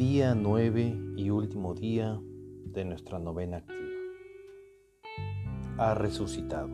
Día 0.00 0.34
9 0.34 1.14
y 1.18 1.28
último 1.28 1.74
día 1.74 2.18
de 2.64 2.86
nuestra 2.86 3.18
novena 3.18 3.58
activa. 3.58 3.98
Ha 5.76 5.92
resucitado. 5.92 6.70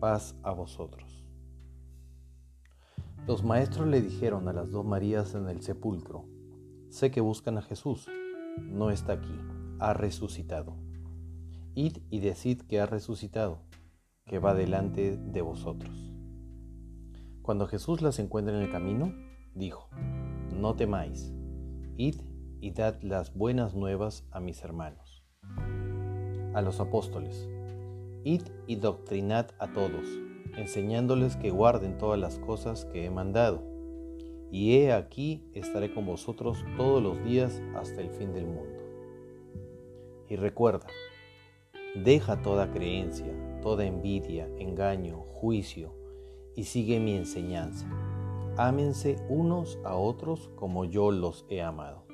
Paz 0.00 0.34
a 0.42 0.52
vosotros. 0.52 1.22
Los 3.26 3.44
maestros 3.44 3.88
le 3.88 4.00
dijeron 4.00 4.48
a 4.48 4.54
las 4.54 4.70
dos 4.70 4.86
Marías 4.86 5.34
en 5.34 5.50
el 5.50 5.60
sepulcro, 5.60 6.24
sé 6.88 7.10
que 7.10 7.20
buscan 7.20 7.58
a 7.58 7.62
Jesús, 7.62 8.08
no 8.56 8.88
está 8.88 9.12
aquí, 9.12 9.38
ha 9.78 9.92
resucitado. 9.92 10.78
Id 11.74 11.98
y 12.08 12.20
decid 12.20 12.62
que 12.62 12.80
ha 12.80 12.86
resucitado, 12.86 13.58
que 14.24 14.38
va 14.38 14.54
delante 14.54 15.18
de 15.18 15.42
vosotros. 15.42 16.10
Cuando 17.42 17.66
Jesús 17.66 18.00
las 18.00 18.18
encuentra 18.18 18.56
en 18.56 18.62
el 18.62 18.72
camino, 18.72 19.12
dijo, 19.54 19.90
no 20.54 20.74
temáis 20.74 21.33
Id 21.96 22.16
y 22.60 22.72
dad 22.72 23.00
las 23.02 23.36
buenas 23.36 23.76
nuevas 23.76 24.26
a 24.32 24.40
mis 24.40 24.64
hermanos. 24.64 25.22
A 26.52 26.60
los 26.60 26.80
apóstoles. 26.80 27.48
Id 28.24 28.42
y 28.66 28.74
doctrinad 28.76 29.50
a 29.60 29.72
todos, 29.72 30.04
enseñándoles 30.56 31.36
que 31.36 31.50
guarden 31.50 31.96
todas 31.96 32.18
las 32.18 32.40
cosas 32.40 32.84
que 32.86 33.04
he 33.04 33.10
mandado. 33.10 33.62
Y 34.50 34.74
he 34.74 34.92
aquí 34.92 35.48
estaré 35.52 35.94
con 35.94 36.04
vosotros 36.04 36.64
todos 36.76 37.00
los 37.00 37.22
días 37.24 37.62
hasta 37.76 38.00
el 38.00 38.10
fin 38.10 38.32
del 38.32 38.46
mundo. 38.46 38.80
Y 40.28 40.34
recuerda, 40.34 40.88
deja 41.94 42.42
toda 42.42 42.72
creencia, 42.72 43.32
toda 43.62 43.84
envidia, 43.84 44.48
engaño, 44.58 45.20
juicio, 45.28 45.94
y 46.56 46.64
sigue 46.64 46.98
mi 46.98 47.14
enseñanza 47.14 47.86
ámense 48.56 49.16
unos 49.28 49.78
a 49.84 49.96
otros 49.96 50.50
como 50.54 50.84
yo 50.84 51.10
los 51.10 51.44
he 51.48 51.62
amado. 51.62 52.04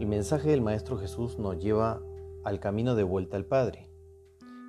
El 0.00 0.06
mensaje 0.06 0.50
del 0.50 0.62
Maestro 0.62 0.98
Jesús 0.98 1.38
nos 1.38 1.58
lleva 1.58 2.00
al 2.42 2.58
camino 2.58 2.96
de 2.96 3.04
vuelta 3.04 3.36
al 3.36 3.44
Padre. 3.44 3.88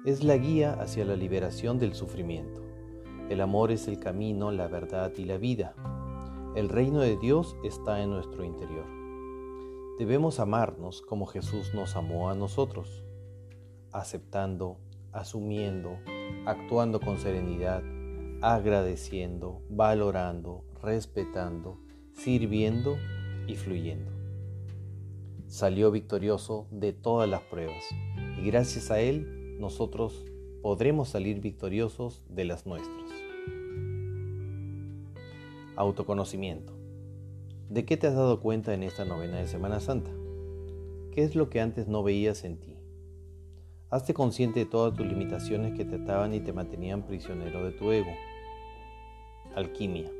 Es 0.05 0.23
la 0.23 0.37
guía 0.37 0.73
hacia 0.73 1.05
la 1.05 1.15
liberación 1.15 1.79
del 1.79 1.95
sufrimiento. 1.95 2.61
El 3.29 3.41
amor 3.41 3.71
es 3.71 3.87
el 3.87 3.99
camino, 3.99 4.51
la 4.51 4.67
verdad 4.67 5.11
y 5.17 5.25
la 5.25 5.37
vida. 5.37 5.73
El 6.55 6.69
reino 6.69 6.99
de 6.99 7.17
Dios 7.17 7.55
está 7.63 8.03
en 8.03 8.11
nuestro 8.11 8.43
interior. 8.43 8.85
Debemos 9.97 10.39
amarnos 10.39 11.01
como 11.01 11.25
Jesús 11.25 11.73
nos 11.73 11.95
amó 11.95 12.29
a 12.29 12.35
nosotros, 12.35 13.03
aceptando, 13.91 14.77
asumiendo, 15.11 15.97
actuando 16.45 16.99
con 16.99 17.17
serenidad, 17.17 17.81
agradeciendo, 18.43 19.61
valorando, 19.69 20.65
respetando, 20.81 21.79
sirviendo 22.11 22.97
y 23.47 23.55
fluyendo. 23.55 24.11
Salió 25.47 25.91
victorioso 25.91 26.67
de 26.69 26.91
todas 26.91 27.29
las 27.29 27.39
pruebas 27.43 27.85
y 28.37 28.45
gracias 28.45 28.91
a 28.91 28.99
él 28.99 29.55
nosotros 29.61 30.25
podremos 30.61 31.07
salir 31.07 31.39
victoriosos 31.39 32.21
de 32.27 32.43
las 32.43 32.65
nuestras. 32.65 33.09
Autoconocimiento. 35.77 36.73
¿De 37.69 37.85
qué 37.85 37.95
te 37.95 38.07
has 38.07 38.15
dado 38.15 38.41
cuenta 38.41 38.73
en 38.73 38.83
esta 38.83 39.05
novena 39.05 39.37
de 39.37 39.47
Semana 39.47 39.79
Santa? 39.79 40.11
¿Qué 41.13 41.23
es 41.23 41.33
lo 41.35 41.49
que 41.49 41.61
antes 41.61 41.87
no 41.87 42.03
veías 42.03 42.43
en 42.43 42.57
ti? 42.57 42.77
Hazte 43.89 44.13
consciente 44.13 44.59
de 44.59 44.65
todas 44.65 44.93
tus 44.97 45.07
limitaciones 45.07 45.77
que 45.77 45.85
te 45.85 45.95
ataban 45.95 46.33
y 46.33 46.41
te 46.41 46.51
mantenían 46.51 47.03
prisionero 47.03 47.63
de 47.63 47.71
tu 47.71 47.89
ego. 47.93 48.11
Alquimia. 49.55 50.11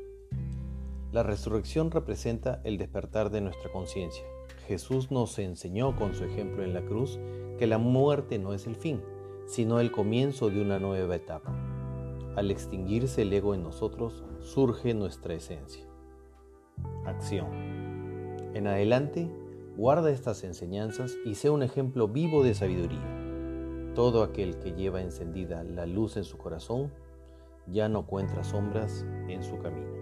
La 1.12 1.24
resurrección 1.24 1.90
representa 1.90 2.60
el 2.64 2.78
despertar 2.78 3.30
de 3.30 3.40
nuestra 3.40 3.70
conciencia. 3.72 4.24
Jesús 4.68 5.10
nos 5.10 5.38
enseñó 5.38 5.96
con 5.96 6.14
su 6.14 6.24
ejemplo 6.24 6.62
en 6.62 6.72
la 6.72 6.82
cruz 6.82 7.18
que 7.58 7.66
la 7.66 7.78
muerte 7.78 8.38
no 8.38 8.54
es 8.54 8.66
el 8.66 8.76
fin, 8.76 9.02
sino 9.46 9.80
el 9.80 9.90
comienzo 9.90 10.50
de 10.50 10.60
una 10.60 10.78
nueva 10.78 11.16
etapa. 11.16 11.52
Al 12.36 12.50
extinguirse 12.50 13.22
el 13.22 13.32
ego 13.32 13.54
en 13.54 13.62
nosotros, 13.62 14.24
surge 14.40 14.94
nuestra 14.94 15.34
esencia. 15.34 15.84
Acción. 17.04 17.48
En 18.54 18.66
adelante, 18.68 19.28
guarda 19.76 20.10
estas 20.10 20.44
enseñanzas 20.44 21.16
y 21.24 21.34
sea 21.34 21.50
un 21.50 21.62
ejemplo 21.62 22.06
vivo 22.06 22.44
de 22.44 22.54
sabiduría. 22.54 23.92
Todo 23.94 24.22
aquel 24.22 24.58
que 24.58 24.72
lleva 24.72 25.02
encendida 25.02 25.64
la 25.64 25.86
luz 25.86 26.16
en 26.16 26.24
su 26.24 26.38
corazón 26.38 26.92
ya 27.66 27.88
no 27.88 28.00
encuentra 28.00 28.44
sombras 28.44 29.04
en 29.28 29.42
su 29.42 29.58
camino. 29.58 29.93